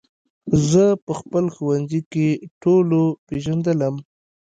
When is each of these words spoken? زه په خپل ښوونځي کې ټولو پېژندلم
زه 0.69 0.85
په 1.05 1.11
خپل 1.19 1.45
ښوونځي 1.55 2.01
کې 2.11 2.27
ټولو 2.61 3.01
پېژندلم 3.27 3.95